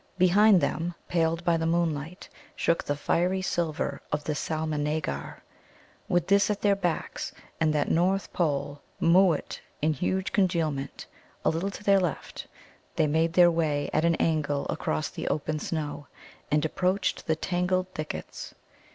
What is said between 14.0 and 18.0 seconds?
an angle across the open snow, and approached the tangled